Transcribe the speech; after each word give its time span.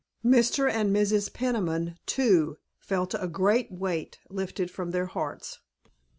Mr. 0.25 0.67
and 0.67 0.89
Mrs. 0.89 1.31
Peniman, 1.31 1.95
too, 2.07 2.57
felt 2.79 3.13
a 3.13 3.27
great 3.27 3.71
weight 3.71 4.17
lifted 4.31 4.71
from 4.71 4.89
their 4.89 5.05
hearts. 5.05 5.59